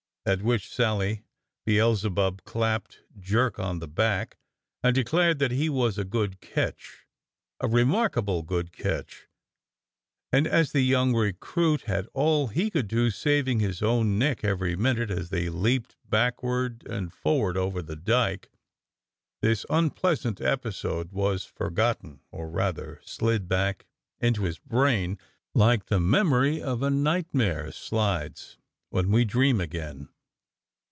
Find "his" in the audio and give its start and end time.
13.61-13.81, 24.43-24.59